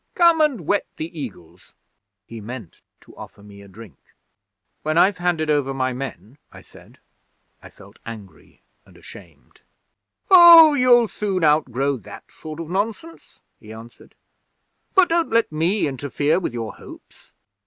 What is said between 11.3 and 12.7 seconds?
outgrow that sort of